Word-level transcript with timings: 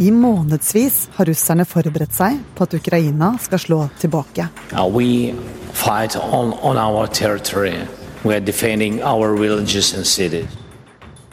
I 0.00 0.10
månedsvis 0.10 1.10
har 1.12 1.28
russerne 1.28 1.66
forberedt 1.68 2.14
seg 2.16 2.38
på 2.56 2.64
at 2.64 2.74
Ukraina 2.78 3.34
skal 3.44 3.60
slå 3.60 3.80
tilbake. 4.00 4.46
On, 4.72 6.54
on. 6.64 6.78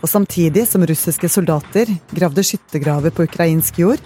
Og 0.01 0.09
samtidig 0.11 0.65
som 0.67 0.83
russiske 0.91 1.29
soldater 1.31 1.93
gravde 2.11 2.43
skyttergraver 2.43 3.15
på 3.15 3.23
ukrainsk 3.29 3.79
jord, 3.85 4.04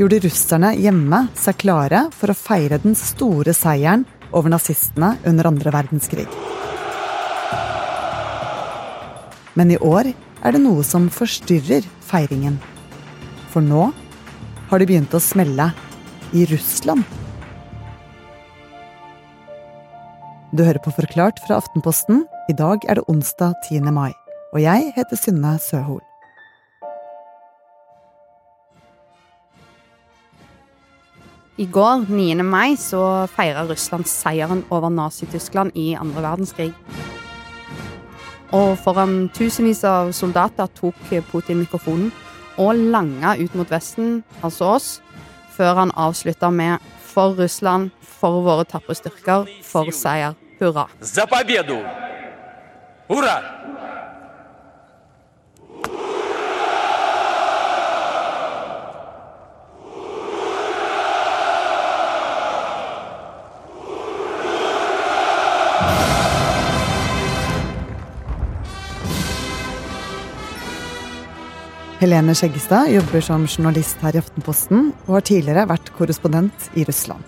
gjorde 0.00 0.22
russerne 0.24 0.72
hjemme 0.80 1.26
seg 1.36 1.60
klare 1.60 2.06
for 2.16 2.32
å 2.32 2.38
feire 2.40 2.80
den 2.80 2.96
store 2.96 3.52
seieren 3.52 4.08
over 4.32 4.56
nazistene 4.56 5.18
under 5.28 5.52
andre 5.52 5.76
verdenskrig. 5.76 6.28
Men 9.52 9.76
i 9.76 9.80
år 9.84 10.14
er 10.16 10.56
det 10.56 10.64
noe 10.64 10.80
som 10.80 11.12
forstyrrer 11.12 11.84
feiringen. 12.08 12.56
For 13.50 13.64
nå 13.64 13.88
har 14.70 14.78
det 14.78 14.86
begynt 14.86 15.14
å 15.16 15.18
smelle 15.22 15.72
i 16.36 16.44
Russland. 16.52 17.02
Du 20.54 20.62
hører 20.62 20.78
på 20.82 20.92
Forklart 20.94 21.42
fra 21.46 21.58
Aftenposten. 21.58 22.24
I 22.50 22.54
dag 22.58 22.86
er 22.86 22.98
det 22.98 23.08
onsdag 23.10 23.56
10. 23.66 23.90
mai. 23.94 24.12
Og 24.54 24.62
jeg 24.62 24.92
heter 24.94 25.18
Synne 25.18 25.56
Søhol. 25.62 26.02
I 31.58 31.66
går, 31.66 32.06
9. 32.08 32.46
mai, 32.46 32.78
så 32.78 33.26
feira 33.34 33.66
Russland 33.68 34.06
seieren 34.08 34.62
over 34.70 34.88
Nazi-Tyskland 34.94 35.74
i 35.74 35.92
andre 35.98 36.22
verdenskrig. 36.24 36.70
Og 38.54 38.78
foran 38.82 39.28
tusenvis 39.34 39.82
av 39.86 40.14
soldater 40.16 40.70
tok 40.78 40.98
Putin 41.30 41.60
mikrofonen 41.60 42.10
og 42.57 42.75
langa 42.75 43.35
ut 43.39 43.55
mot 43.55 43.71
Vesten, 43.71 44.23
altså 44.43 44.75
oss, 44.75 45.01
før 45.55 45.81
han 45.81 45.91
avslutta 45.91 46.49
med 46.51 46.79
'For 47.05 47.35
Russland, 47.35 47.91
for 48.01 48.41
våre 48.41 48.65
tapre 48.65 48.95
styrker, 48.95 49.47
for 49.63 49.91
seier. 49.91 50.35
Hurra'. 50.59 50.87
За 51.01 51.25
победу! 51.27 51.79
Ура! 53.09 53.41
Helene 72.00 72.32
Skjeggestad 72.32 72.88
jobber 72.88 73.20
som 73.20 73.42
journalist 73.44 74.00
her 74.00 74.16
i 74.16 74.20
Aftenposten 74.22 74.86
og 75.02 75.18
har 75.18 75.24
tidligere 75.28 75.66
vært 75.68 75.90
korrespondent 75.98 76.70
i 76.80 76.86
Russland. 76.88 77.20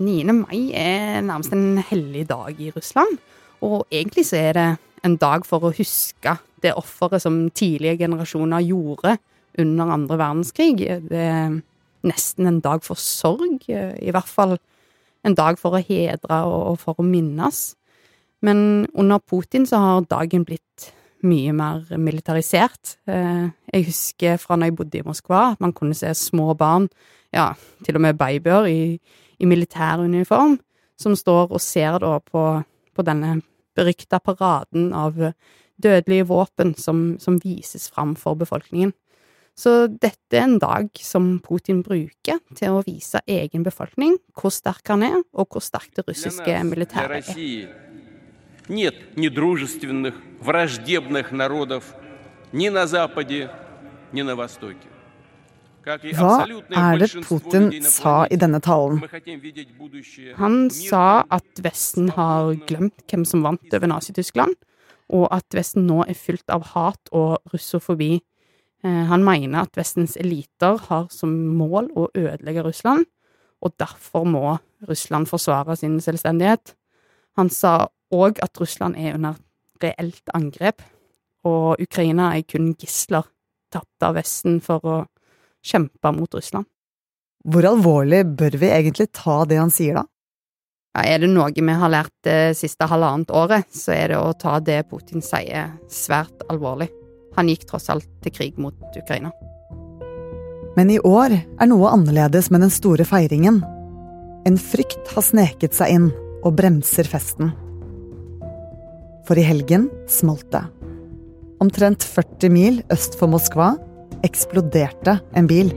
9. 0.00 0.14
mai 0.32 0.70
er 0.72 1.20
nærmest 1.26 1.52
en 1.52 1.82
hellig 1.90 2.24
dag 2.30 2.56
i 2.56 2.70
Russland. 2.72 3.18
Og 3.60 3.84
egentlig 3.92 4.24
så 4.30 4.40
er 4.40 4.56
det 4.56 4.66
en 5.04 5.18
dag 5.20 5.44
for 5.44 5.68
å 5.68 5.74
huske 5.76 6.38
det 6.64 6.72
offeret 6.72 7.20
som 7.20 7.50
tidlige 7.52 7.98
generasjoner 8.06 8.64
gjorde 8.64 9.18
under 9.60 9.94
andre 10.00 10.16
verdenskrig. 10.24 10.88
Det 11.04 11.24
er 11.28 11.60
nesten 12.08 12.48
en 12.48 12.64
dag 12.64 12.80
for 12.80 12.96
sorg. 12.96 13.68
I 13.68 14.08
hvert 14.08 14.36
fall 14.40 14.56
en 15.20 15.36
dag 15.36 15.60
for 15.60 15.76
å 15.76 15.84
hedre 15.84 16.44
og 16.48 16.80
for 16.80 16.96
å 16.96 17.04
minnes. 17.04 17.74
Men 18.40 18.86
under 18.94 19.20
Putin 19.20 19.68
så 19.68 19.84
har 19.84 20.08
dagen 20.08 20.48
blitt 20.48 20.94
mye 21.26 21.52
mer 21.56 21.98
militarisert. 21.98 22.96
Jeg 23.06 23.86
husker 23.88 24.38
fra 24.40 24.56
når 24.56 24.70
jeg 24.70 24.76
bodde 24.78 25.00
i 25.00 25.06
Moskva, 25.06 25.52
at 25.52 25.62
man 25.62 25.74
kunne 25.76 25.96
se 25.98 26.12
små 26.14 26.54
barn, 26.58 26.88
ja, 27.34 27.52
til 27.84 27.98
og 27.98 28.04
med 28.04 28.18
babyer, 28.18 28.68
i, 28.70 28.98
i 29.38 29.48
militæruniform, 29.48 30.58
som 30.98 31.16
står 31.16 31.52
og 31.52 31.62
ser 31.62 31.98
da 32.02 32.18
på, 32.22 32.44
på 32.94 33.06
denne 33.06 33.40
berykta 33.78 34.18
paraden 34.22 34.92
av 34.96 35.18
dødelige 35.78 36.26
våpen 36.30 36.74
som, 36.78 37.12
som 37.22 37.38
vises 37.42 37.86
fram 37.92 38.16
for 38.18 38.38
befolkningen. 38.38 38.94
Så 39.58 39.88
dette 39.90 40.38
er 40.38 40.44
en 40.46 40.60
dag 40.62 40.90
som 41.02 41.32
Putin 41.42 41.80
bruker 41.82 42.38
til 42.54 42.76
å 42.76 42.84
vise 42.86 43.22
egen 43.26 43.64
befolkning 43.66 44.14
hvor 44.38 44.54
sterk 44.54 44.86
han 44.94 45.02
er, 45.02 45.18
og 45.34 45.50
hvor 45.50 45.64
sterkt 45.64 45.98
det 45.98 46.06
russiske 46.06 46.60
militæret 46.68 47.32
er. 47.34 47.87
Нет 48.69 49.17
ни 49.17 49.27
дружественных, 49.27 50.15
враждебных 50.39 51.31
народов 51.31 51.95
ни 52.51 52.69
на 52.69 52.87
Западе, 52.87 53.49
ни 54.11 54.21
на 54.21 54.35
Востоке. 54.35 54.87
Hva 55.83 56.47
er 56.47 56.97
det 57.01 57.09
Putin 57.27 57.65
sa 57.83 58.23
i 58.31 58.37
denne 58.39 58.61
talen? 58.63 59.01
Han 60.39 60.69
sa 60.71 61.25
at 61.27 61.59
Vesten 61.59 62.07
har 62.15 62.53
glemt 62.69 63.03
hvem 63.11 63.25
som 63.27 63.43
vant 63.43 63.73
over 63.75 63.91
Nazi-Tyskland, 63.91 64.55
og 65.11 65.27
at 65.35 65.43
Vesten 65.51 65.83
nå 65.89 66.05
er 66.07 66.15
fylt 66.15 66.47
av 66.47 66.69
hat 66.71 67.11
og 67.11 67.43
russofobi. 67.51 68.21
Han 68.83 69.27
mener 69.27 69.65
at 69.65 69.75
Vestens 69.75 70.15
eliter 70.19 70.79
har 70.87 71.09
som 71.11 71.33
mål 71.57 71.91
å 71.99 72.07
ødelegge 72.15 72.63
Russland, 72.63 73.03
og 73.59 73.75
derfor 73.79 74.23
må 74.23 74.57
Russland 74.87 75.27
forsvare 75.27 75.75
sin 75.79 75.99
selvstendighet. 76.03 76.77
Han 77.35 77.51
sa 77.51 77.89
òg 78.14 78.40
at 78.44 78.60
Russland 78.60 78.98
er 78.98 79.16
under 79.16 79.36
reelt 79.82 80.34
angrep, 80.34 80.82
og 81.46 81.80
Ukraina 81.82 82.32
er 82.36 82.46
kun 82.48 82.72
gisler 82.78 83.26
tatt 83.72 84.04
av 84.04 84.16
Vesten 84.18 84.60
for 84.64 84.84
å 84.84 84.98
kjempe 85.64 86.12
mot 86.16 86.34
Russland. 86.34 86.66
Hvor 87.48 87.64
alvorlig 87.68 88.24
bør 88.36 88.58
vi 88.60 88.70
egentlig 88.72 89.10
ta 89.14 89.44
det 89.48 89.60
han 89.60 89.72
sier, 89.72 90.00
da? 90.00 90.04
Ja, 90.96 91.04
er 91.04 91.20
det 91.22 91.28
noe 91.30 91.52
vi 91.54 91.76
har 91.80 91.92
lært 91.92 92.14
det 92.26 92.56
siste 92.58 92.88
halvannet 92.90 93.30
året, 93.30 93.68
så 93.70 93.92
er 93.94 94.12
det 94.12 94.18
å 94.18 94.32
ta 94.34 94.56
det 94.58 94.80
Putin 94.90 95.22
sier, 95.22 95.76
svært 95.92 96.42
alvorlig. 96.50 96.88
Han 97.36 97.50
gikk 97.52 97.68
tross 97.68 97.86
alt 97.92 98.08
til 98.24 98.34
krig 98.34 98.58
mot 98.58 98.74
Ukraina. 98.98 99.30
Men 100.78 100.90
i 100.90 100.98
år 100.98 101.34
er 101.36 101.70
noe 101.70 101.92
annerledes 101.92 102.50
med 102.54 102.64
den 102.64 102.72
store 102.72 103.06
feiringen. 103.06 103.60
En 104.46 104.58
frykt 104.58 105.12
har 105.14 105.26
sneket 105.26 105.76
seg 105.76 105.94
inn 105.94 106.10
og 106.42 106.54
bremser 106.58 107.06
festen. 107.10 107.52
For 109.28 109.36
i 109.36 109.44
helgen 109.44 109.90
smalt 110.08 110.46
det. 110.54 110.62
Omtrent 111.60 112.04
40 112.06 112.48
mil 112.48 112.78
øst 112.88 113.18
for 113.20 113.28
Moskva 113.28 113.74
eksploderte 114.24 115.18
en 115.36 115.48
bil. 115.50 115.68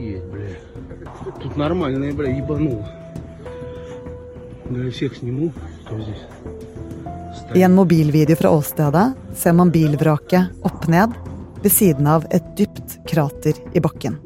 I 7.52 7.62
en 7.66 7.76
mobilvideo 7.76 8.40
fra 8.40 8.56
åstedet 8.56 9.06
ser 9.36 9.56
man 9.58 9.72
bilvraket 9.74 10.64
opp 10.64 10.88
ned 10.88 11.12
ved 11.60 11.76
siden 11.76 12.08
av 12.08 12.24
et 12.32 12.46
dypt 12.56 13.02
krater 13.10 13.60
i 13.76 13.84
bakken. 13.84 14.16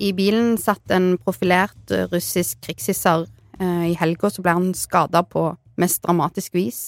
I 0.00 0.16
bilen 0.16 0.56
satt 0.56 0.88
en 0.90 1.18
profilert 1.20 1.92
russisk 2.14 2.64
krigshisser. 2.64 3.28
I 3.60 3.92
helga 4.00 4.32
ble 4.40 4.56
han 4.56 4.72
skada 4.74 5.20
på 5.22 5.50
mest 5.80 6.02
dramatisk 6.04 6.54
vis 6.54 6.80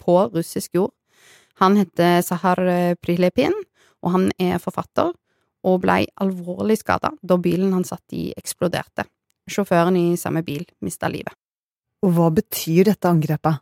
på 0.00 0.16
russisk 0.32 0.74
jord. 0.78 0.92
Han 1.60 1.76
heter 1.76 2.22
Sahar 2.24 2.60
Prilepin, 3.02 3.52
og 4.00 4.14
han 4.14 4.28
er 4.40 4.60
forfatter, 4.62 5.12
og 5.66 5.82
blei 5.82 6.06
alvorlig 6.22 6.78
skada 6.80 7.12
da 7.20 7.36
bilen 7.36 7.74
han 7.76 7.84
satt 7.84 8.16
i, 8.16 8.30
eksploderte. 8.36 9.04
Sjåføren 9.50 9.98
i 9.98 10.16
samme 10.20 10.42
bil 10.46 10.64
mista 10.84 11.10
livet. 11.12 11.34
Og 12.00 12.14
hva 12.16 12.30
betyr 12.32 12.88
dette 12.88 13.10
angrepet? 13.10 13.60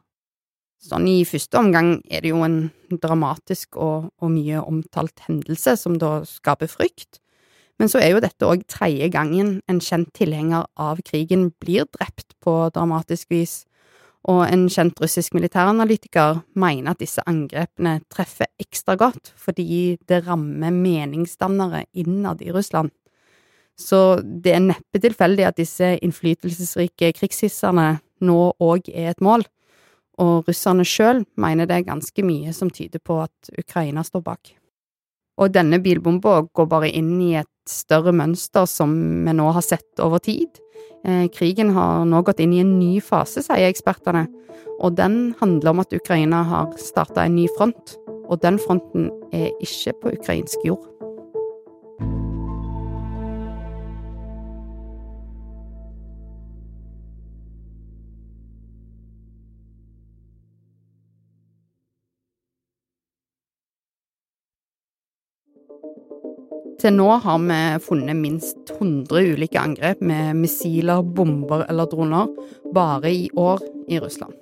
Sånn 0.78 1.08
i 1.10 1.24
første 1.26 1.58
omgang 1.58 1.96
er 2.06 2.22
det 2.22 2.30
jo 2.30 2.44
en 2.46 2.68
dramatisk 3.02 3.80
og, 3.82 4.12
og 4.22 4.30
mye 4.30 4.60
omtalt 4.62 5.24
hendelse 5.26 5.74
som 5.80 5.96
da 5.98 6.20
skaper 6.28 6.70
frykt. 6.70 7.18
Men 7.82 7.90
så 7.90 7.98
er 8.02 8.12
jo 8.12 8.22
dette 8.22 8.46
òg 8.46 8.62
tredje 8.70 9.08
gangen 9.14 9.56
en 9.70 9.80
kjent 9.82 10.12
tilhenger 10.14 10.68
av 10.78 11.02
krigen 11.06 11.48
blir 11.62 11.86
drept 11.98 12.36
på 12.42 12.54
dramatisk 12.74 13.34
vis, 13.34 13.64
og 14.28 14.42
en 14.44 14.66
kjent 14.68 14.98
russisk 15.00 15.32
militæranalytiker 15.36 16.42
mener 16.60 16.92
at 16.92 17.00
disse 17.00 17.22
angrepene 17.26 17.98
treffer 18.12 18.50
ekstra 18.60 18.98
godt 19.00 19.32
fordi 19.40 19.96
det 20.08 20.26
rammer 20.26 20.74
meningsdannere 20.74 21.86
innad 21.96 22.42
i 22.44 22.52
Russland. 22.52 22.92
Så 23.78 24.18
det 24.20 24.52
er 24.52 24.64
neppe 24.66 25.00
tilfeldig 25.00 25.46
at 25.46 25.56
disse 25.60 25.94
innflytelsesrike 26.02 27.12
krigshisserne 27.16 28.00
nå 28.26 28.38
òg 28.60 28.90
er 28.90 29.12
et 29.12 29.22
mål, 29.22 29.46
og 30.18 30.48
russerne 30.48 30.84
sjøl 30.84 31.22
mener 31.38 31.68
det 31.68 31.76
er 31.76 31.90
ganske 31.92 32.24
mye 32.26 32.52
som 32.52 32.72
tyder 32.74 32.98
på 32.98 33.20
at 33.22 33.52
Ukraina 33.54 34.02
står 34.04 34.24
bak. 34.26 34.50
Og 35.38 35.54
denne 35.54 35.78
bilbomba 35.78 36.40
går 36.50 36.66
bare 36.66 36.90
inn 36.90 37.14
i 37.22 37.36
et 37.38 37.48
større 37.68 38.14
mønster 38.16 38.66
som 38.68 38.94
vi 39.26 39.34
nå 39.36 39.50
har 39.54 39.64
sett 39.64 40.02
over 40.02 40.22
tid. 40.24 40.60
Eh, 41.06 41.28
krigen 41.34 41.72
har 41.76 42.04
nå 42.08 42.22
gått 42.26 42.40
inn 42.42 42.54
i 42.56 42.62
en 42.64 42.76
ny 42.80 42.98
fase, 43.04 43.44
sier 43.44 43.68
ekspertene, 43.68 44.26
og 44.82 44.96
den 44.98 45.34
handler 45.40 45.74
om 45.74 45.82
at 45.84 45.94
Ukraina 45.94 46.42
har 46.48 46.74
starta 46.80 47.26
en 47.26 47.38
ny 47.38 47.48
front. 47.58 47.96
og 48.28 48.42
den 48.42 48.58
fronten 48.58 49.06
er 49.32 49.48
ikke 49.64 49.94
på 50.02 50.10
ukrainsk 50.18 50.58
jord. 50.66 50.84
Til 66.78 66.92
nå 66.94 67.08
har 67.24 67.38
vi 67.42 67.60
funnet 67.82 68.16
minst 68.16 68.70
100 68.70 69.32
ulike 69.34 69.58
angrep 69.58 70.00
med 70.00 70.34
missiler, 70.34 71.02
bomber 71.02 71.64
eller 71.68 71.84
droner 71.90 72.28
bare 72.74 73.10
i 73.12 73.30
år 73.36 73.58
i 73.88 73.98
Russland. 73.98 74.32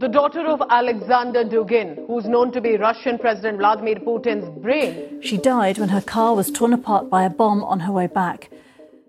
The 0.00 0.08
daughter 0.08 0.46
of 0.46 0.60
Alexander 0.70 1.44
Dugin, 1.44 1.88
who's 2.08 2.24
known 2.24 2.50
to 2.52 2.60
be 2.60 2.78
Russian 2.78 3.18
President 3.18 3.58
Vladimir 3.58 3.96
Putin's 3.96 4.48
brain. 4.62 5.20
She 5.22 5.36
died 5.36 5.78
when 5.78 5.90
her 5.90 6.00
car 6.00 6.34
was 6.34 6.50
torn 6.50 6.72
apart 6.72 7.10
by 7.10 7.22
a 7.24 7.28
bomb 7.28 7.62
on 7.62 7.80
her 7.80 7.92
way 7.92 8.06
back. 8.06 8.48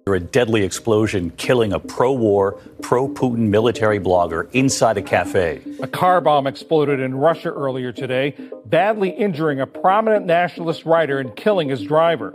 A 0.07 0.19
deadly 0.19 0.63
explosion 0.63 1.29
killing 1.37 1.71
a 1.73 1.79
pro 1.79 2.11
war, 2.11 2.53
pro 2.81 3.07
Putin 3.07 3.49
military 3.49 3.99
blogger 3.99 4.49
inside 4.51 4.97
a 4.97 5.01
cafe. 5.01 5.61
A 5.83 5.87
car 5.87 6.19
bomb 6.19 6.47
exploded 6.47 6.99
in 6.99 7.13
Russia 7.13 7.49
earlier 7.49 7.91
today, 7.91 8.35
badly 8.65 9.09
injuring 9.09 9.61
a 9.61 9.67
prominent 9.67 10.25
nationalist 10.25 10.85
writer 10.85 11.19
and 11.19 11.35
killing 11.35 11.69
his 11.69 11.83
driver. 11.83 12.33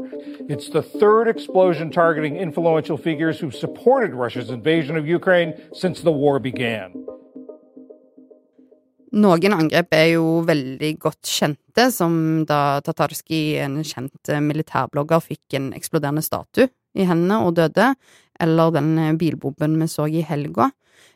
It's 0.48 0.70
the 0.70 0.80
third 0.80 1.26
explosion 1.26 1.90
targeting 1.90 2.36
influential 2.36 2.96
figures 2.96 3.40
who've 3.40 3.54
supported 3.54 4.14
Russia's 4.14 4.48
invasion 4.48 4.96
of 4.96 5.08
Ukraine 5.08 5.60
since 5.74 6.02
the 6.02 6.12
war 6.12 6.38
began. 6.38 6.94
Noen 9.10 9.54
angrep 9.56 9.94
er 9.96 10.06
jo 10.12 10.40
veldig 10.46 10.98
godt 11.00 11.26
kjente, 11.26 11.90
som 11.90 12.44
da 12.46 12.80
Tatarski, 12.84 13.56
en 13.58 13.80
kjent 13.82 14.34
militærblogger, 14.44 15.22
fikk 15.24 15.56
en 15.58 15.72
eksploderende 15.74 16.22
statue 16.22 16.70
i 16.96 17.06
hendene 17.08 17.42
og 17.44 17.56
døde, 17.58 17.92
eller 18.40 18.74
den 18.74 19.18
bilbomben 19.20 19.78
vi 19.80 19.88
så 19.90 20.08
i 20.08 20.24
helga. 20.26 20.70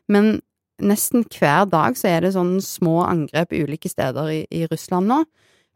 Men 0.09 0.39
nesten 0.81 1.27
hver 1.29 1.67
dag 1.71 1.97
så 1.99 2.09
er 2.11 2.25
det 2.25 2.35
sånne 2.37 2.63
små 2.65 3.01
angrep 3.05 3.53
ulike 3.53 3.91
steder 3.91 4.33
i, 4.33 4.41
i 4.51 4.67
Russland 4.71 5.11
nå. 5.11 5.23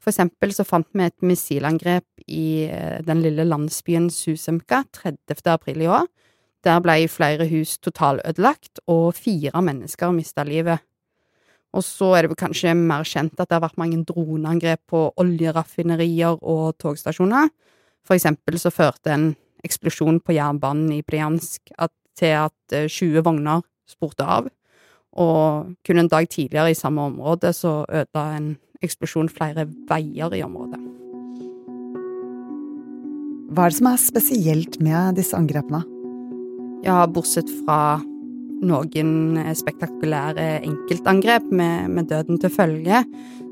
For 0.05 0.13
eksempel 0.13 0.53
så 0.53 0.67
fant 0.69 0.89
vi 0.93 1.07
et 1.07 1.25
missilangrep 1.25 2.25
i 2.29 2.69
eh, 2.69 3.01
den 3.05 3.23
lille 3.25 3.47
landsbyen 3.49 4.11
Susemka 4.13 4.83
30. 4.93 5.41
april 5.49 5.85
i 5.85 5.89
år. 5.89 6.09
Der 6.65 6.81
ble 6.85 6.97
flere 7.13 7.47
hus 7.49 7.77
totalødelagt, 7.85 8.83
og 8.89 9.15
fire 9.17 9.61
mennesker 9.65 10.13
mista 10.17 10.45
livet. 10.45 10.85
Og 11.75 11.83
så 11.85 12.13
er 12.15 12.27
det 12.29 12.39
kanskje 12.39 12.75
mer 12.79 13.05
kjent 13.09 13.41
at 13.41 13.49
det 13.49 13.57
har 13.57 13.65
vært 13.65 13.81
mange 13.81 13.99
droneangrep 14.07 14.85
på 14.93 15.07
oljeraffinerier 15.21 16.39
og 16.41 16.77
togstasjoner. 16.81 17.51
For 18.05 18.17
eksempel 18.17 18.61
så 18.61 18.73
førte 18.73 19.13
en 19.13 19.27
eksplosjon 19.65 20.21
på 20.25 20.37
jernbanen 20.37 20.93
i 20.95 21.03
Briansk 21.07 21.73
til 22.19 22.37
at 22.45 22.75
20 22.75 23.19
eh, 23.19 23.25
vogner 23.25 23.65
spurte 23.89 24.27
av. 24.27 24.51
Og 25.15 25.75
kun 25.87 26.01
en 26.01 26.11
dag 26.11 26.29
tidligere 26.31 26.73
i 26.73 26.79
samme 26.79 27.07
område 27.11 27.53
så 27.55 27.83
ødela 27.87 28.27
en 28.37 28.55
eksplosjon 28.85 29.31
flere 29.33 29.67
veier 29.89 30.35
i 30.35 30.43
området. 30.45 30.81
Hva 33.55 33.67
er 33.67 33.71
det 33.71 33.79
som 33.79 33.91
er 33.93 34.01
spesielt 34.03 34.81
med 34.83 35.15
disse 35.21 35.37
angrepene? 35.39 35.85
Ja, 36.85 37.05
bortsett 37.07 37.49
fra 37.63 38.01
noen 38.65 39.39
spektakulære 39.57 40.65
enkeltangrep 40.65 41.47
med, 41.53 41.91
med, 41.93 42.09
døden 42.11 42.41
til 42.41 42.53
følge, 42.53 43.03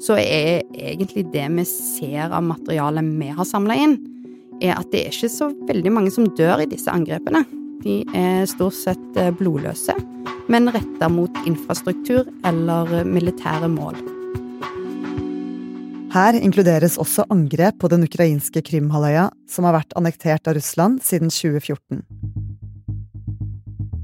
så 0.03 0.17
er 0.19 0.65
egentlig 0.73 1.27
det 1.35 1.47
vi 1.55 1.67
ser 1.69 2.33
av 2.33 2.43
materialet 2.47 3.13
vi 3.21 3.31
har 3.37 3.49
samla 3.49 3.77
inn, 3.79 3.97
er 4.63 4.79
at 4.79 4.89
det 4.93 5.03
er 5.03 5.13
ikke 5.15 5.33
så 5.33 5.51
veldig 5.69 5.93
mange 5.93 6.13
som 6.15 6.31
dør 6.39 6.63
i 6.63 6.71
disse 6.71 6.93
angrepene. 6.93 7.45
De 7.83 8.01
er 8.15 8.47
stort 8.51 8.79
sett 8.79 9.19
eh, 9.19 9.33
blodløse, 9.35 9.95
men 10.53 10.71
retta 10.73 11.11
mot 11.11 11.43
infrastruktur 11.49 12.29
eller 12.47 13.03
militære 13.09 13.71
mål. 13.73 13.99
Her 16.13 16.37
inkluderes 16.37 16.99
også 17.01 17.25
angrep 17.33 17.79
på 17.81 17.89
den 17.89 18.05
ukrainske 18.05 18.61
Krimhalvøya, 18.67 19.31
som 19.49 19.65
har 19.65 19.79
vært 19.79 19.95
annektert 19.97 20.49
av 20.51 20.59
Russland 20.59 21.01
siden 21.05 21.33
2014. 21.33 22.03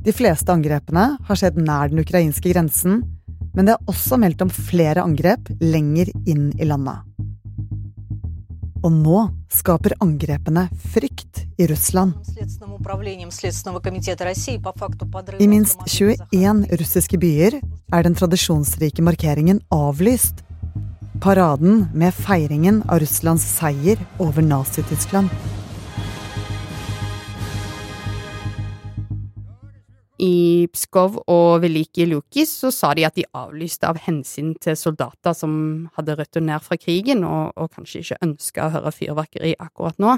De 0.08 0.14
fleste 0.16 0.54
angrepene 0.54 1.04
har 1.28 1.36
skjedd 1.38 1.58
nær 1.60 1.92
den 1.92 2.00
ukrainske 2.00 2.48
grensen, 2.48 3.02
men 3.52 3.68
det 3.68 3.74
er 3.74 3.92
også 3.92 4.16
meldt 4.20 4.40
om 4.40 4.48
flere 4.48 5.04
angrep 5.04 5.52
lenger 5.60 6.08
inn 6.24 6.48
i 6.56 6.68
landet. 6.70 7.07
Og 8.88 8.94
nå 8.94 9.18
skaper 9.52 9.92
angrepene 10.00 10.62
frykt 10.80 11.42
i 11.60 11.66
Russland. 11.68 12.14
I 15.38 15.48
minst 15.52 15.84
21 15.92 16.62
russiske 16.80 17.20
byer 17.20 17.58
er 17.60 18.06
den 18.06 18.16
tradisjonsrike 18.16 19.04
markeringen 19.04 19.60
avlyst. 19.74 20.40
Paraden 21.20 21.84
med 21.92 22.16
feiringen 22.16 22.80
av 22.88 23.02
Russlands 23.04 23.44
seier 23.58 24.00
over 24.24 24.40
Nazi-Tyskland. 24.46 25.28
I 30.18 30.66
Pskov 30.74 31.20
og 31.30 31.60
Veliki 31.62 32.06
Lukis 32.10 32.50
så 32.64 32.72
sa 32.74 32.90
de 32.98 33.04
at 33.06 33.14
de 33.14 33.26
avlyste 33.38 33.86
av 33.86 34.00
hensyn 34.02 34.54
til 34.58 34.74
soldater 34.78 35.36
som 35.36 35.52
hadde 35.94 36.16
returnert 36.18 36.66
fra 36.66 36.78
krigen, 36.80 37.22
og, 37.26 37.52
og 37.54 37.70
kanskje 37.76 38.02
ikke 38.02 38.18
ønska 38.26 38.66
å 38.66 38.72
høre 38.74 38.94
fyrverkeri 38.94 39.54
akkurat 39.62 40.00
nå. 40.02 40.16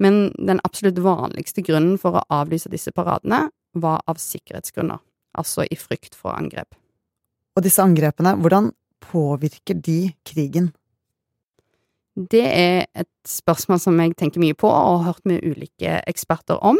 Men 0.00 0.30
den 0.36 0.60
absolutt 0.64 1.00
vanligste 1.04 1.64
grunnen 1.64 2.00
for 2.00 2.16
å 2.16 2.24
avlyse 2.32 2.72
disse 2.72 2.92
paradene 2.96 3.46
var 3.76 4.00
av 4.08 4.20
sikkerhetsgrunner, 4.20 5.00
altså 5.36 5.68
i 5.68 5.76
frykt 5.76 6.16
for 6.16 6.36
angrep. 6.36 6.72
Og 7.56 7.64
disse 7.64 7.84
angrepene, 7.84 8.34
hvordan 8.40 8.72
påvirker 9.04 9.76
de 9.84 10.00
krigen? 10.28 10.72
Det 12.16 12.44
er 12.44 12.86
et 12.96 13.28
spørsmål 13.28 13.80
som 13.80 13.98
jeg 14.00 14.14
tenker 14.16 14.40
mye 14.40 14.56
på 14.56 14.68
og 14.70 15.02
har 15.02 15.12
hørt 15.12 15.26
med 15.28 15.44
ulike 15.44 15.98
eksperter 16.08 16.56
om. 16.64 16.78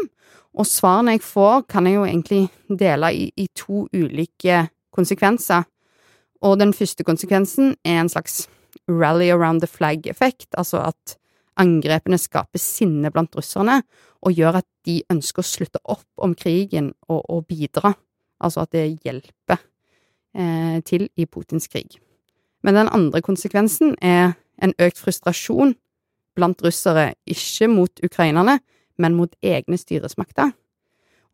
Og 0.57 0.65
svarene 0.65 1.13
jeg 1.13 1.21
får, 1.21 1.67
kan 1.69 1.85
jeg 1.85 1.99
jo 1.99 2.05
egentlig 2.05 2.47
dele 2.79 3.11
i, 3.13 3.27
i 3.37 3.45
to 3.53 3.85
ulike 3.93 4.63
konsekvenser. 4.91 5.67
Og 6.41 6.57
den 6.59 6.73
første 6.73 7.05
konsekvensen 7.05 7.75
er 7.85 8.01
en 8.01 8.09
slags 8.09 8.47
rally 8.89 9.29
around 9.29 9.61
the 9.61 9.67
flag-effekt, 9.69 10.47
altså 10.57 10.81
at 10.89 11.17
angrepene 11.57 12.17
skaper 12.21 12.61
sinne 12.61 13.11
blant 13.13 13.35
russerne 13.37 13.81
og 14.25 14.33
gjør 14.33 14.59
at 14.61 14.67
de 14.85 15.01
ønsker 15.13 15.43
å 15.43 15.47
slutte 15.47 15.81
opp 15.85 16.07
om 16.21 16.33
krigen 16.37 16.91
og, 17.09 17.21
og 17.29 17.45
bidra, 17.49 17.93
altså 18.41 18.65
at 18.65 18.73
det 18.73 18.85
hjelper 19.05 19.61
eh, 20.37 20.81
til 20.85 21.07
i 21.17 21.25
Putins 21.25 21.69
krig. 21.69 21.99
Men 22.65 22.77
den 22.77 22.89
andre 22.93 23.21
konsekvensen 23.25 23.95
er 24.01 24.33
en 24.61 24.73
økt 24.81 24.99
frustrasjon 25.01 25.75
blant 26.37 26.61
russere, 26.65 27.13
ikke 27.25 27.69
mot 27.71 28.03
ukrainerne, 28.05 28.59
men 28.97 29.17
mot 29.17 29.33
egne 29.45 29.77
styresmakter. 29.77 30.53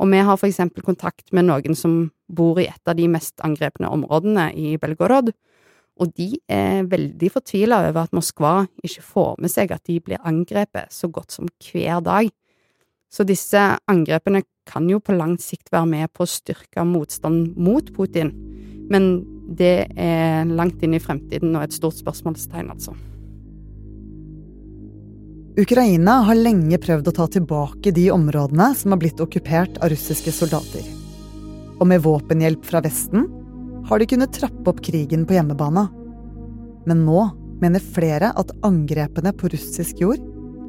Og 0.02 0.10
vi 0.12 0.20
har 0.26 0.40
for 0.40 0.50
eksempel 0.50 0.84
kontakt 0.84 1.32
med 1.36 1.48
noen 1.48 1.78
som 1.78 2.12
bor 2.28 2.60
i 2.60 2.68
et 2.68 2.90
av 2.90 2.98
de 2.98 3.08
mest 3.12 3.40
angrepne 3.46 3.92
områdene 3.92 4.50
i 4.58 4.76
Belgorod, 4.82 5.34
og 6.02 6.10
de 6.18 6.32
er 6.50 6.88
veldig 6.90 7.30
fortvila 7.36 7.84
over 7.90 8.08
at 8.08 8.16
Moskva 8.18 8.54
ikke 8.82 9.04
får 9.06 9.36
med 9.44 9.54
seg 9.54 9.76
at 9.76 9.84
de 9.86 10.00
blir 10.02 10.24
angrepet 10.26 10.90
så 10.90 11.10
godt 11.14 11.36
som 11.36 11.52
hver 11.68 12.02
dag. 12.02 12.32
Så 13.14 13.28
disse 13.30 13.62
angrepene 13.86 14.42
kan 14.66 14.90
jo 14.90 14.98
på 15.04 15.14
lang 15.14 15.38
sikt 15.38 15.70
være 15.72 15.92
med 15.92 16.14
på 16.16 16.26
å 16.26 16.34
styrke 16.34 16.88
motstand 16.88 17.54
mot 17.62 17.94
Putin, 17.94 18.34
men 18.90 19.12
det 19.54 19.76
er 19.94 20.50
langt 20.50 20.82
inn 20.82 20.98
i 20.98 21.04
fremtiden 21.04 21.54
og 21.54 21.68
et 21.68 21.78
stort 21.78 22.00
spørsmålstegn, 22.02 22.74
altså. 22.74 22.98
Ukraina 25.54 26.16
har 26.26 26.34
lenge 26.34 26.80
prøvd 26.82 27.12
å 27.12 27.12
ta 27.14 27.26
tilbake 27.30 27.92
de 27.94 28.08
områdene 28.10 28.72
som 28.74 28.90
har 28.90 29.00
blitt 29.04 29.20
okkupert 29.22 29.76
av 29.86 29.92
russiske 29.94 30.32
soldater. 30.34 30.82
Og 31.78 31.86
med 31.92 32.02
våpenhjelp 32.02 32.64
fra 32.66 32.82
Vesten 32.82 33.28
har 33.86 34.02
de 34.02 34.08
kunnet 34.10 34.34
trappe 34.34 34.66
opp 34.72 34.82
krigen 34.82 35.28
på 35.30 35.36
hjemmebane. 35.38 35.84
Men 36.90 37.04
nå 37.06 37.28
mener 37.62 37.86
flere 37.86 38.32
at 38.34 38.50
angrepene 38.66 39.30
på 39.38 39.52
russisk 39.54 40.02
jord 40.02 40.24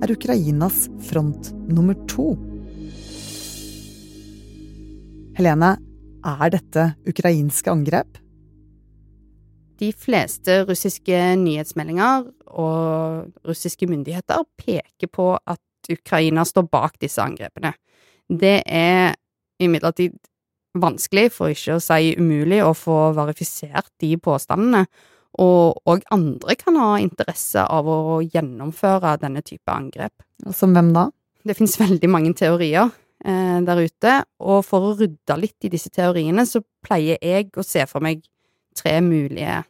er 0.05 0.13
Ukrainas 0.13 0.85
front 1.09 1.49
nummer 1.65 1.97
to. 2.05 2.35
Helene, 5.41 5.79
er 6.29 6.53
dette 6.53 6.91
ukrainske 7.09 7.73
angrep? 7.73 8.21
De 9.81 9.91
fleste 9.93 10.61
russiske 10.69 11.19
nyhetsmeldinger 11.41 12.29
og 12.55 13.49
russiske 13.49 13.89
myndigheter 13.91 14.45
peker 14.61 15.11
på 15.11 15.33
at 15.37 15.91
Ukraina 15.91 16.45
står 16.47 16.69
bak 16.71 16.95
disse 17.03 17.23
angrepene. 17.23 17.75
Det 18.29 18.63
er 18.65 19.17
imidlertid 19.61 20.15
vanskelig, 20.79 21.29
for 21.35 21.53
ikke 21.53 21.77
å 21.77 21.83
si 21.83 22.15
umulig, 22.19 22.61
å 22.65 22.75
få 22.77 23.13
verifisert 23.17 23.91
de 24.03 24.15
påstandene, 24.19 24.87
Og 25.35 25.81
òg 25.91 26.05
andre 26.15 26.55
kan 26.55 26.77
ha 26.79 26.93
interesse 27.03 27.59
av 27.59 27.89
å 27.91 28.21
gjennomføre 28.23 29.17
denne 29.19 29.41
type 29.43 29.67
angrep. 29.67 30.13
Som 30.55 30.77
hvem 30.77 30.93
da? 30.95 31.09
Det 31.43 31.57
finnes 31.59 31.75
veldig 31.81 32.11
mange 32.11 32.31
teorier 32.39 32.87
eh, 33.25 33.59
der 33.67 33.81
ute, 33.83 34.13
og 34.39 34.63
for 34.63 34.87
å 34.87 34.95
rydde 34.95 35.39
litt 35.41 35.67
i 35.67 35.73
disse 35.73 35.91
teoriene, 35.91 36.47
så 36.47 36.63
pleier 36.87 37.19
jeg 37.19 37.51
å 37.59 37.67
se 37.67 37.83
for 37.91 38.05
meg 38.05 38.23
tre 38.77 38.99
mulige 39.05 39.63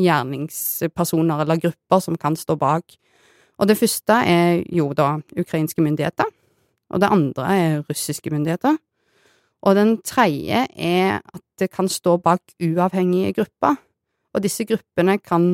gjerningspersoner 0.00 1.42
eller 1.44 1.60
grupper 1.60 2.02
som 2.02 2.18
kan 2.20 2.36
stå 2.38 2.56
bak. 2.60 2.96
Og 3.60 3.68
det 3.68 3.76
første 3.78 4.16
er 4.24 4.62
jo 4.72 4.90
da 4.96 5.18
ukrainske 5.38 5.82
myndigheter, 5.84 6.28
og 6.90 7.02
det 7.02 7.10
andre 7.12 7.50
er 7.56 7.82
russiske 7.84 8.32
myndigheter. 8.32 8.78
Og 9.60 9.76
den 9.76 9.98
tredje 10.06 10.64
er 10.72 11.20
at 11.20 11.44
det 11.60 11.68
kan 11.74 11.88
stå 11.88 12.16
bak 12.16 12.40
uavhengige 12.64 13.34
grupper, 13.36 13.76
og 14.32 14.42
disse 14.42 14.64
gruppene 14.64 15.18
kan 15.18 15.44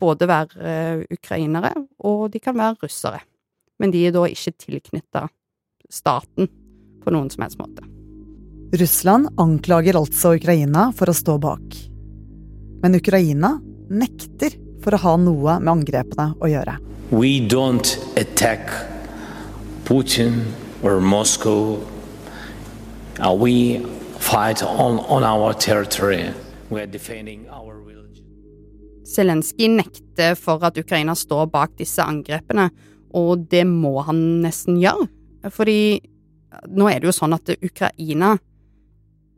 både 0.00 0.28
være 0.30 0.64
eh, 0.70 1.04
ukrainere, 1.12 1.74
og 2.00 2.32
de 2.32 2.40
kan 2.40 2.56
være 2.56 2.80
russere. 2.82 3.20
Men 3.78 3.92
de 3.92 4.06
er 4.06 4.14
da 4.14 4.24
ikke 4.30 4.54
tilknytta 4.56 5.26
staten 5.90 6.48
på 7.02 7.12
noen 7.12 7.30
som 7.30 7.44
helst 7.44 7.60
måte. 7.60 7.84
Russland 8.80 9.28
anklager 9.42 9.98
altså 10.00 10.36
Ukraina 10.38 10.88
for 10.96 11.12
å 11.12 11.16
stå 11.16 11.36
bak. 11.42 11.91
Men 12.82 12.96
Ukraina 12.98 13.54
nekter 13.90 14.56
for 14.82 14.96
å 14.96 15.02
ha 15.04 15.14
noe 15.20 15.58
med 15.62 15.70
angrepene 15.70 16.32
å 16.42 16.48
gjøre. 16.50 16.74
We 17.12 17.38
don't 17.46 17.94
attack 18.18 18.72
Putin 19.86 20.48
or 20.82 21.00
Moscow. 21.00 21.78
Uh, 23.20 23.34
we 23.34 23.84
fight 24.18 24.62
on, 24.62 24.98
on 25.06 25.22
our 25.22 25.54
territory. 25.54 26.32
We 26.70 26.80
are 26.80 26.90
defending 26.90 27.46
our 27.50 27.76
religion. 27.78 28.26
Zelenskyj 29.06 29.68
nekter 29.76 30.34
for 30.40 30.64
at 30.66 30.78
Ukraina 30.80 31.14
står 31.14 31.50
bak 31.52 31.76
disse 31.78 32.02
angrepene, 32.02 32.70
og 33.14 33.46
det 33.52 33.62
må 33.68 34.00
han 34.08 34.42
nesten 34.42 34.80
gjøre. 34.82 35.06
Fordi 35.52 36.00
nå 36.72 36.88
er 36.90 36.98
det 36.98 37.12
jo 37.12 37.14
sånn 37.14 37.36
at 37.36 37.54
Ukraina 37.60 38.34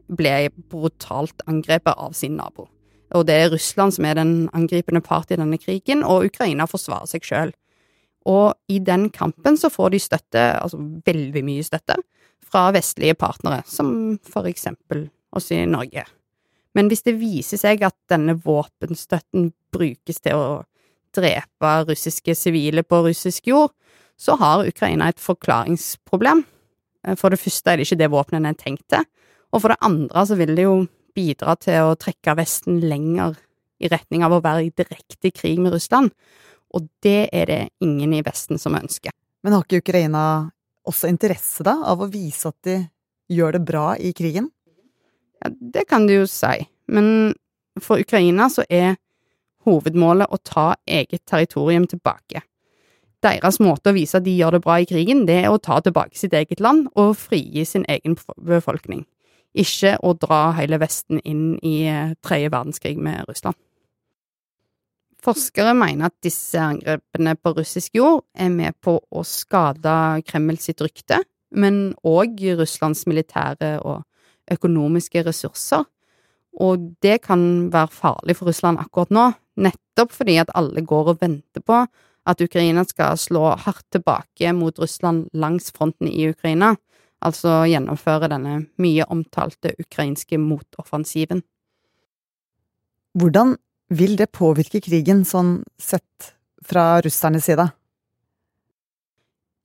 ble 0.08 0.36
brutalt 0.70 1.44
angrepet 1.50 1.92
av 1.92 2.16
sin 2.16 2.38
nabo. 2.38 2.70
Og 3.14 3.26
det 3.28 3.34
er 3.34 3.52
Russland 3.52 3.94
som 3.94 4.06
er 4.08 4.18
den 4.18 4.48
angripende 4.56 5.02
part 5.04 5.30
i 5.30 5.38
denne 5.38 5.58
krigen, 5.60 6.02
og 6.02 6.26
Ukraina 6.30 6.66
forsvarer 6.66 7.10
seg 7.10 7.26
sjøl. 7.26 7.54
Og 8.26 8.54
i 8.72 8.80
den 8.80 9.10
kampen 9.14 9.58
så 9.60 9.70
får 9.70 9.94
de 9.94 10.00
støtte, 10.02 10.44
altså 10.58 10.80
veldig 11.06 11.44
mye 11.46 11.64
støtte, 11.66 11.98
fra 12.44 12.68
vestlige 12.74 13.16
partnere, 13.18 13.62
som 13.66 14.18
for 14.26 14.48
eksempel 14.48 15.08
oss 15.34 15.50
i 15.54 15.64
Norge. 15.66 16.04
Men 16.74 16.90
hvis 16.90 17.04
det 17.06 17.18
viser 17.20 17.60
seg 17.60 17.84
at 17.86 17.96
denne 18.10 18.34
våpenstøtten 18.42 19.52
brukes 19.74 20.22
til 20.22 20.38
å 20.38 20.48
drepe 21.14 21.72
russiske 21.86 22.34
sivile 22.34 22.82
på 22.82 23.04
russisk 23.06 23.46
jord, 23.50 23.70
så 24.18 24.34
har 24.38 24.66
Ukraina 24.66 25.10
et 25.10 25.22
forklaringsproblem. 25.22 26.42
For 27.18 27.30
det 27.30 27.38
første 27.42 27.70
er 27.70 27.78
det 27.78 27.86
ikke 27.86 28.00
det 28.00 28.10
våpenet 28.10 28.50
er 28.50 28.58
tenkt 28.58 28.86
til, 28.90 29.06
og 29.54 29.62
for 29.62 29.70
det 29.70 29.82
andre 29.86 30.26
så 30.26 30.38
vil 30.38 30.54
det 30.56 30.66
jo 30.66 30.76
bidra 31.14 31.56
til 31.60 31.90
å 31.90 31.98
trekke 31.98 32.36
Vesten 32.38 32.80
lenger 32.84 33.36
i 33.82 33.90
retning 33.90 34.24
av 34.24 34.34
å 34.34 34.42
være 34.44 34.66
i 34.66 34.72
direkte 34.74 35.32
krig 35.34 35.60
med 35.62 35.74
Russland, 35.74 36.12
og 36.74 36.88
det 37.04 37.28
er 37.32 37.50
det 37.50 37.60
ingen 37.84 38.14
i 38.16 38.22
Vesten 38.26 38.58
som 38.58 38.76
ønsker. 38.78 39.14
Men 39.44 39.54
har 39.54 39.66
ikke 39.66 39.82
Ukraina 39.84 40.24
også 40.88 41.08
interesse 41.10 41.64
da 41.66 41.76
av 41.86 42.02
å 42.02 42.10
vise 42.10 42.50
at 42.50 42.58
de 42.66 42.78
gjør 43.32 43.58
det 43.58 43.64
bra 43.68 43.86
i 43.96 44.12
krigen? 44.16 44.50
Ja, 45.42 45.50
det 45.50 45.86
kan 45.90 46.08
du 46.08 46.14
jo 46.16 46.26
si, 46.30 46.66
men 46.88 47.34
for 47.82 48.00
Ukraina 48.00 48.48
så 48.52 48.64
er 48.68 48.96
hovedmålet 49.64 50.30
å 50.30 50.40
ta 50.44 50.74
eget 50.86 51.24
territorium 51.30 51.86
tilbake. 51.88 52.44
Deres 53.24 53.56
måte 53.62 53.90
å 53.90 53.96
vise 53.96 54.18
at 54.18 54.26
de 54.26 54.34
gjør 54.36 54.58
det 54.58 54.64
bra 54.66 54.76
i 54.80 54.88
krigen, 54.88 55.24
det 55.28 55.38
er 55.44 55.52
å 55.52 55.60
ta 55.62 55.78
tilbake 55.80 56.18
sitt 56.18 56.34
eget 56.36 56.60
land 56.60 56.90
og 57.00 57.14
frigi 57.16 57.64
sin 57.68 57.86
egen 57.88 58.18
befolkning, 58.36 59.06
ikke 59.54 59.94
å 60.02 60.14
dra 60.18 60.48
hele 60.58 60.80
Vesten 60.82 61.20
inn 61.22 61.54
i 61.62 61.84
eh, 61.90 62.14
tredje 62.24 62.50
verdenskrig 62.52 62.98
med 62.98 63.24
Russland. 63.28 63.56
Forskere 65.24 65.72
mener 65.78 66.10
at 66.10 66.16
disse 66.24 66.60
angrepene 66.60 67.32
på 67.40 67.54
russisk 67.56 67.94
jord 67.96 68.26
er 68.36 68.50
med 68.52 68.76
på 68.84 68.98
å 68.98 69.22
skade 69.24 70.20
Kreml 70.28 70.58
sitt 70.60 70.82
rykte, 70.84 71.22
men 71.54 71.94
òg 72.04 72.42
Russlands 72.58 73.06
militære 73.08 73.78
og 73.80 74.02
økonomiske 74.52 75.22
ressurser. 75.24 75.86
Og 76.60 76.90
det 77.02 77.22
kan 77.24 77.70
være 77.72 77.94
farlig 77.94 78.36
for 78.38 78.50
Russland 78.50 78.82
akkurat 78.82 79.14
nå, 79.14 79.30
nettopp 79.64 80.12
fordi 80.12 80.36
at 80.42 80.52
alle 80.54 80.84
går 80.84 81.14
og 81.14 81.22
venter 81.22 81.64
på 81.64 81.80
at 82.24 82.40
Ukraina 82.40 82.84
skal 82.88 83.18
slå 83.20 83.54
hardt 83.64 83.86
tilbake 83.92 84.52
mot 84.56 84.78
Russland 84.80 85.28
langs 85.32 85.70
fronten 85.72 86.08
i 86.08 86.28
Ukraina, 86.30 86.74
altså 87.24 87.62
gjennomføre 87.68 88.30
denne 88.32 88.60
mye 88.80 89.06
omtalte 89.10 89.74
ukrainske 89.80 90.38
motoffensiven. 90.40 91.42
Hvordan 93.14 93.56
vil 93.94 94.16
det 94.18 94.32
påvirke 94.34 94.80
krigen, 94.82 95.22
sånn 95.28 95.62
sett 95.78 96.34
fra 96.64 96.98
russernes 97.04 97.46
side? 97.46 97.68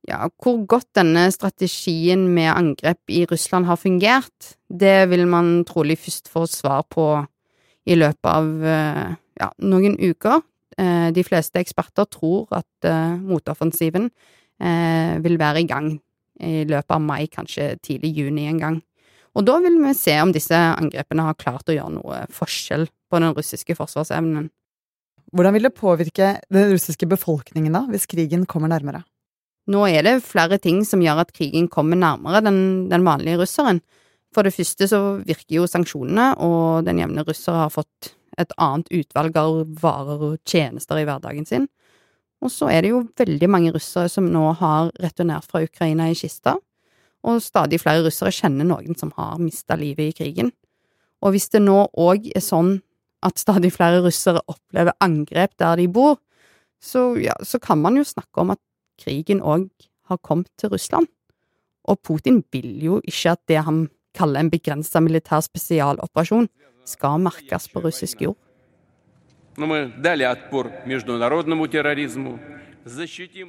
Ja, 0.09 0.25
hvor 0.41 0.63
godt 0.69 0.87
denne 0.97 1.27
strategien 1.33 2.27
med 2.33 2.49
angrep 2.53 3.11
i 3.13 3.25
Russland 3.29 3.67
har 3.69 3.77
fungert, 3.77 4.55
det 4.69 5.09
vil 5.11 5.27
man 5.29 5.65
trolig 5.69 5.99
først 5.99 6.31
få 6.31 6.45
svar 6.49 6.85
på 6.89 7.05
i 7.89 7.97
løpet 7.97 8.29
av 8.29 8.47
eh, 8.65 9.11
ja, 9.41 9.49
noen 9.65 9.97
uker. 9.99 10.41
Eh, 10.79 11.09
de 11.13 11.25
fleste 11.25 11.61
eksperter 11.61 12.07
tror 12.09 12.47
at 12.55 12.89
eh, 12.89 13.15
motoffensiven 13.17 14.11
vil 14.59 15.37
være 15.39 15.61
i 15.63 15.67
gang 15.69 15.85
i 16.39 16.63
løpet 16.67 16.95
av 16.95 17.03
mai, 17.03 17.27
kanskje 17.31 17.73
tidlig 17.85 18.13
juni 18.17 18.47
en 18.49 18.61
gang. 18.61 18.79
Og 19.37 19.45
da 19.45 19.59
vil 19.63 19.77
vi 19.81 19.93
se 19.97 20.15
om 20.23 20.31
disse 20.33 20.55
angrepene 20.55 21.27
har 21.27 21.37
klart 21.39 21.69
å 21.69 21.75
gjøre 21.75 21.95
noe 21.99 22.23
forskjell 22.33 22.87
på 23.09 23.21
den 23.21 23.35
russiske 23.37 23.75
forsvarsevnen. 23.77 24.49
Hvordan 25.35 25.55
vil 25.55 25.67
det 25.67 25.77
påvirke 25.77 26.33
den 26.49 26.71
russiske 26.73 27.07
befolkningen 27.09 27.75
da, 27.75 27.83
hvis 27.91 28.09
krigen 28.09 28.47
kommer 28.49 28.71
nærmere? 28.71 29.03
Nå 29.69 29.83
er 29.85 30.01
det 30.05 30.15
flere 30.25 30.57
ting 30.61 30.81
som 30.87 31.01
gjør 31.03 31.21
at 31.23 31.33
krigen 31.35 31.67
kommer 31.69 31.99
nærmere 31.99 32.41
den, 32.41 32.61
den 32.89 33.05
vanlige 33.05 33.37
russeren. 33.43 33.83
For 34.33 34.45
det 34.45 34.55
første 34.55 34.87
så 34.89 35.01
virker 35.25 35.59
jo 35.59 35.67
sanksjonene, 35.69 36.31
og 36.41 36.87
den 36.87 37.01
jevne 37.01 37.25
russer 37.27 37.65
har 37.65 37.73
fått 37.73 38.15
et 38.39 38.53
annet 38.61 38.89
utvalg 38.95 39.37
av 39.37 39.61
varer 39.81 40.25
og 40.31 40.39
tjenester 40.47 41.01
i 41.01 41.05
hverdagen 41.05 41.45
sin. 41.49 41.67
Og 42.39 42.51
så 42.53 42.69
er 42.71 42.83
det 42.83 42.93
jo 42.93 43.03
veldig 43.19 43.49
mange 43.51 43.73
russere 43.75 44.09
som 44.11 44.29
nå 44.31 44.45
har 44.61 44.91
returnert 45.03 45.47
fra 45.49 45.63
Ukraina 45.65 46.07
i 46.09 46.17
kista, 46.17 46.55
og 47.27 47.41
stadig 47.43 47.81
flere 47.81 48.05
russere 48.05 48.31
kjenner 48.31 48.67
noen 48.67 48.95
som 48.95 49.11
har 49.17 49.41
mista 49.43 49.75
livet 49.75 50.13
i 50.13 50.15
krigen. 50.21 50.53
Og 51.19 51.35
hvis 51.35 51.49
det 51.51 51.59
nå 51.65 51.81
òg 51.99 52.29
er 52.31 52.43
sånn 52.43 52.77
at 53.27 53.41
stadig 53.41 53.73
flere 53.75 53.99
russere 54.05 54.39
opplever 54.47 54.95
angrep 55.03 55.57
der 55.59 55.81
de 55.81 55.89
bor, 55.91 56.15
så, 56.79 57.11
ja, 57.19 57.35
så 57.43 57.59
kan 57.59 57.81
man 57.83 57.99
jo 57.99 58.07
snakke 58.07 58.39
om 58.39 58.53
at 58.55 58.61
krigen 58.99 59.43
òg 59.43 59.67
har 60.07 60.21
kommet 60.23 60.47
til 60.55 60.71
Russland. 60.71 61.09
Og 61.83 61.99
Putin 62.07 62.39
vil 62.53 62.79
jo 62.83 63.01
ikke 63.03 63.35
at 63.35 63.43
det 63.51 63.65
han 63.67 63.87
kaller 64.15 64.39
en 64.39 64.51
begrensa 64.51 65.01
militær 65.03 65.43
spesialoperasjon, 65.43 66.47
skal 66.87 67.19
merkes 67.21 67.67
på 67.69 67.83
russisk 67.83 68.23
jord. 68.23 68.39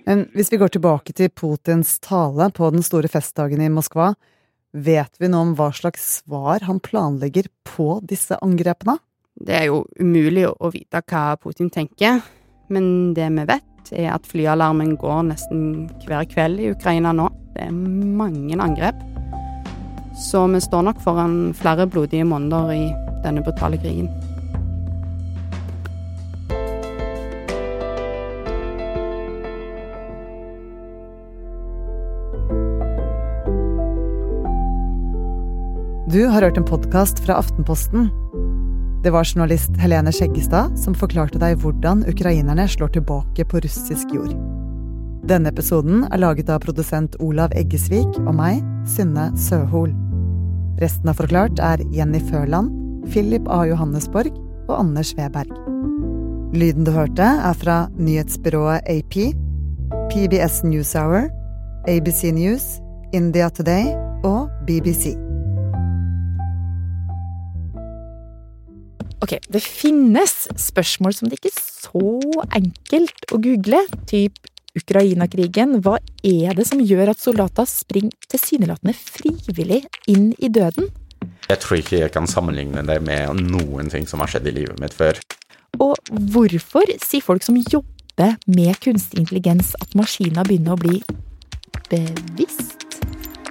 Men 0.06 0.26
hvis 0.34 0.50
vi 0.52 0.58
går 0.60 0.72
tilbake 0.74 1.14
til 1.16 1.30
Putins 1.30 1.98
tale 2.02 2.50
på 2.56 2.70
den 2.74 2.84
store 2.84 3.08
festdagen 3.08 3.62
i 3.62 3.70
Moskva, 3.72 4.12
vet 4.72 5.16
vi 5.18 5.30
noe 5.30 5.48
om 5.48 5.54
hva 5.58 5.70
slags 5.74 6.02
svar 6.20 6.66
han 6.66 6.82
planlegger 6.82 7.48
på 7.66 8.00
disse 8.06 8.38
angrepene? 8.42 8.98
Det 9.40 9.56
er 9.56 9.68
jo 9.70 9.84
umulig 10.00 10.44
å 10.50 10.70
vite 10.74 11.00
hva 11.00 11.36
Putin 11.40 11.70
tenker, 11.72 12.20
men 12.68 13.14
det 13.16 13.30
vi 13.32 13.46
vet, 13.48 13.92
er 13.96 14.12
at 14.14 14.26
flyalarmen 14.28 14.96
går 15.00 15.22
nesten 15.30 15.62
hver 16.04 16.26
kveld 16.30 16.60
i 16.60 16.72
Ukraina 16.74 17.14
nå. 17.16 17.30
Det 17.54 17.64
er 17.66 17.72
mange 17.72 18.58
angrep. 18.60 18.98
Så 20.20 20.44
vi 20.52 20.60
står 20.60 20.84
nok 20.90 21.00
foran 21.02 21.54
flere 21.56 21.88
blodige 21.90 22.26
måneder 22.28 22.74
i 22.74 22.84
denne 23.24 23.42
brutale 23.46 23.80
krigen. 23.80 24.10
Du 36.12 36.26
har 36.26 36.42
hørt 36.42 36.56
en 36.56 36.64
podkast 36.64 37.20
fra 37.22 37.34
Aftenposten. 37.38 38.08
Det 39.02 39.12
var 39.14 39.24
journalist 39.24 39.76
Helene 39.78 40.10
Skjeggestad 40.10 40.74
som 40.80 40.96
forklarte 40.98 41.38
deg 41.38 41.60
hvordan 41.62 42.02
ukrainerne 42.10 42.64
slår 42.66 42.90
tilbake 42.96 43.46
på 43.46 43.60
russisk 43.62 44.10
jord. 44.16 44.32
Denne 45.30 45.52
episoden 45.54 46.02
er 46.08 46.18
laget 46.18 46.50
av 46.50 46.64
produsent 46.64 47.14
Olav 47.22 47.54
Eggesvik 47.54 48.18
og 48.24 48.32
meg, 48.40 48.58
Synne 48.90 49.28
Søhol. 49.38 49.94
Resten 50.82 51.14
av 51.14 51.22
Forklart 51.22 51.62
er 51.62 51.86
Jenny 51.94 52.18
Førland, 52.32 52.74
Philip 53.12 53.46
A. 53.46 53.62
Johannesborg 53.70 54.34
og 54.66 54.76
Anders 54.80 55.14
Weberg. 55.14 55.54
Lyden 56.50 56.90
du 56.90 56.94
hørte, 56.96 57.22
er 57.22 57.62
fra 57.62 57.84
nyhetsbyrået 57.94 58.82
AP, 58.90 59.30
PBS 60.10 60.64
NewsHour, 60.66 61.30
ABC 61.86 62.32
News, 62.34 62.80
India 63.14 63.52
Today 63.54 63.94
og 64.26 64.48
BBC. 64.66 65.14
Ok, 69.20 69.36
det 69.52 69.60
finnes 69.60 70.32
spørsmål 70.56 71.12
som 71.12 71.28
det 71.28 71.40
ikke 71.40 71.50
er 71.52 71.60
så 71.60 72.44
enkelt 72.56 73.26
å 73.34 73.40
google, 73.42 73.82
typ 74.08 74.38
Ukraina-krigen. 74.78 75.80
Hva 75.84 75.98
er 76.24 76.56
det 76.56 76.64
som 76.68 76.80
gjør 76.80 77.12
at 77.12 77.20
soldater 77.20 77.68
springer 77.68 78.30
tilsynelatende 78.32 78.94
frivillig 78.96 79.82
inn 80.08 80.30
i 80.38 80.48
døden? 80.48 80.88
Jeg 81.50 81.60
tror 81.60 81.80
ikke 81.80 82.00
jeg 82.00 82.12
kan 82.14 82.28
sammenligne 82.30 82.84
det 82.86 83.00
med 83.04 83.42
noen 83.50 83.90
ting 83.92 84.06
som 84.08 84.22
har 84.22 84.30
skjedd 84.32 84.48
i 84.48 84.54
livet 84.62 84.80
mitt 84.80 84.96
før. 84.96 85.18
Og 85.80 85.96
hvorfor 86.32 86.88
sier 87.02 87.24
folk 87.24 87.44
som 87.44 87.58
jobber 87.60 88.36
med 88.48 88.78
kunstig 88.84 89.20
intelligens 89.20 89.74
at 89.82 89.92
maskiner 89.98 90.48
begynner 90.48 90.76
å 90.76 90.80
bli 90.80 91.02
bevisst? 91.90 92.86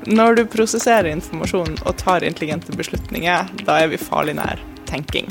Når 0.10 0.40
du 0.40 0.44
prosesserer 0.50 1.12
informasjon 1.12 1.78
og 1.84 1.94
tar 2.00 2.26
intelligente 2.26 2.74
beslutninger, 2.74 3.54
da 3.68 3.82
er 3.84 3.92
vi 3.92 4.02
farlig 4.02 4.40
nær 4.40 4.64
tenking. 4.90 5.30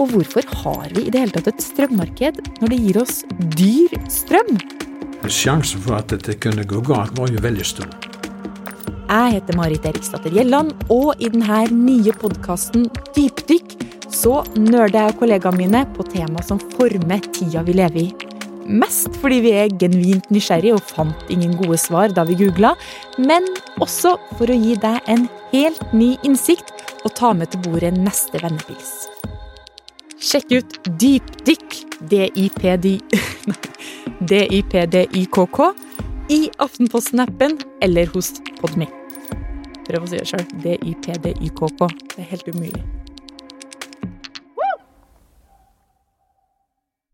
Og 0.00 0.10
hvorfor 0.10 0.46
har 0.64 0.88
vi 0.96 1.06
i 1.06 1.12
det 1.12 1.20
hele 1.22 1.34
tatt 1.36 1.52
et 1.52 1.62
strømmarked 1.62 2.40
når 2.62 2.72
det 2.72 2.80
gir 2.82 2.98
oss 3.02 3.20
dyr 3.54 3.94
strøm? 4.10 4.56
Sjansen 5.30 5.80
for 5.84 5.96
at 6.00 6.10
dette 6.12 6.34
kunne 6.42 6.66
gå 6.68 6.82
galt, 6.84 7.14
var 7.16 7.30
jo 7.32 7.40
veldig 7.44 7.66
stor. 7.66 7.88
Jeg 9.04 9.36
heter 9.36 9.56
Marit 9.56 9.86
Eriksdatter 9.86 10.32
Gjelland, 10.34 10.72
og 10.92 11.14
i 11.22 11.30
denne 11.30 11.62
nye 11.70 12.12
podkasten 12.18 12.88
Dypdykk 13.14 13.76
så 14.14 14.40
nerder 14.56 14.98
jeg 14.98 15.14
og 15.14 15.18
kollegaene 15.22 15.60
mine 15.60 15.82
på 15.96 16.06
tema 16.10 16.42
som 16.44 16.60
former 16.74 17.22
tida 17.34 17.62
vi 17.66 17.76
lever 17.78 18.02
i. 18.04 18.08
Mest 18.64 19.12
fordi 19.20 19.42
vi 19.44 19.52
er 19.60 19.72
genuint 19.80 20.30
nysgjerrige 20.32 20.78
og 20.78 20.86
fant 20.88 21.32
ingen 21.32 21.52
gode 21.60 21.78
svar 21.80 22.14
da 22.16 22.24
vi 22.26 22.38
googla, 22.40 22.72
men 23.20 23.46
også 23.84 24.16
for 24.38 24.50
å 24.50 24.56
gi 24.56 24.78
deg 24.80 25.12
en 25.12 25.28
helt 25.52 25.92
ny 25.92 26.14
innsikt 26.24 26.72
og 27.04 27.12
ta 27.18 27.34
med 27.36 27.52
til 27.52 27.64
bordet 27.68 27.92
neste 27.98 28.40
vennepils. 28.40 29.04
Sjekk 30.24 30.52
ut 30.56 30.76
Dypdykk, 31.00 31.74
D-I-P-D 32.08 32.86
D-I-P-D-Y-K-K, 34.30 35.58
i 36.32 36.38
Aftenposten-appen 36.64 37.58
eller 37.84 38.08
hos 38.14 38.30
Podme. 38.56 38.88
Prøv 39.84 40.06
å 40.06 40.08
si 40.08 40.16
det 40.16 40.28
sjøl. 40.30 40.46
D-I-P-D-I-K-K. 40.64 41.90
Det 42.14 42.24
er 42.24 42.30
helt 42.30 42.48
umulig. 42.48 42.80